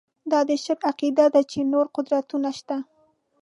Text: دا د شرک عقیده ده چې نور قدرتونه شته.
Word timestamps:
دا 0.31 0.39
د 0.49 0.51
شرک 0.63 0.81
عقیده 0.91 1.25
ده 1.33 1.41
چې 1.51 1.59
نور 1.73 1.85
قدرتونه 1.95 2.49
شته. 2.57 2.77